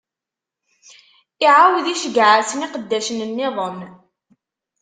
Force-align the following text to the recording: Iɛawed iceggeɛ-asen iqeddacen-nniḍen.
Iɛawed 1.45 1.85
iceggeɛ-asen 1.93 2.65
iqeddacen-nniḍen. 2.67 3.77